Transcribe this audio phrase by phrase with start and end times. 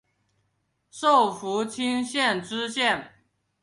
[0.89, 3.13] 授福清县知县。